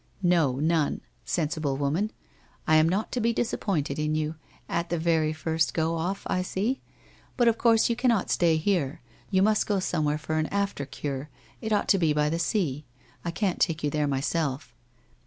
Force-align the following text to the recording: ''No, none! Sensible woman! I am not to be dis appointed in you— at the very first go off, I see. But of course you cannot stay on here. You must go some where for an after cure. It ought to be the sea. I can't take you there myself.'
''No, 0.39 0.55
none! 0.59 1.01
Sensible 1.25 1.77
woman! 1.77 2.11
I 2.65 2.77
am 2.77 2.89
not 2.89 3.11
to 3.11 3.21
be 3.21 3.33
dis 3.33 3.53
appointed 3.53 3.99
in 3.99 4.15
you— 4.15 4.33
at 4.67 4.89
the 4.89 4.97
very 4.97 5.31
first 5.31 5.75
go 5.75 5.93
off, 5.95 6.23
I 6.25 6.41
see. 6.41 6.81
But 7.37 7.47
of 7.47 7.59
course 7.59 7.87
you 7.87 7.95
cannot 7.95 8.31
stay 8.31 8.55
on 8.55 8.61
here. 8.61 9.01
You 9.29 9.43
must 9.43 9.67
go 9.67 9.79
some 9.79 10.03
where 10.05 10.17
for 10.17 10.37
an 10.39 10.47
after 10.47 10.87
cure. 10.87 11.29
It 11.61 11.71
ought 11.71 11.87
to 11.89 11.99
be 11.99 12.13
the 12.13 12.39
sea. 12.39 12.83
I 13.23 13.29
can't 13.29 13.59
take 13.59 13.83
you 13.83 13.91
there 13.91 14.07
myself.' 14.07 14.73